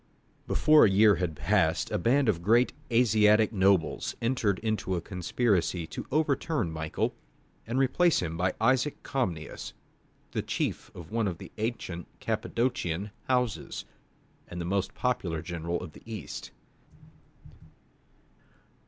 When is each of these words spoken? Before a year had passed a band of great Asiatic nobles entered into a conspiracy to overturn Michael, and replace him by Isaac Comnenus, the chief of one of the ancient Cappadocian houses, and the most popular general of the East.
Before 0.47 0.83
a 0.83 0.89
year 0.89 1.17
had 1.17 1.35
passed 1.35 1.91
a 1.91 1.99
band 1.99 2.27
of 2.27 2.41
great 2.41 2.73
Asiatic 2.91 3.53
nobles 3.53 4.15
entered 4.19 4.57
into 4.63 4.95
a 4.95 4.99
conspiracy 4.99 5.85
to 5.85 6.07
overturn 6.11 6.71
Michael, 6.71 7.13
and 7.67 7.77
replace 7.77 8.19
him 8.19 8.35
by 8.35 8.55
Isaac 8.59 9.03
Comnenus, 9.03 9.73
the 10.31 10.41
chief 10.41 10.89
of 10.95 11.11
one 11.11 11.27
of 11.27 11.37
the 11.37 11.51
ancient 11.59 12.07
Cappadocian 12.19 13.11
houses, 13.25 13.85
and 14.47 14.59
the 14.59 14.65
most 14.65 14.95
popular 14.95 15.43
general 15.43 15.79
of 15.79 15.93
the 15.93 16.01
East. 16.03 16.49